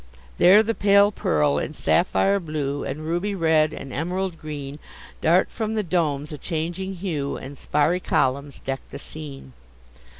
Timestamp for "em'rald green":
3.93-4.79